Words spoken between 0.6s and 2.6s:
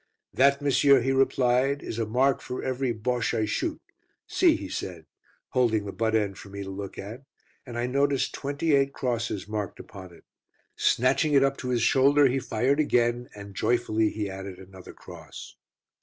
monsieur," he replied, "is a mark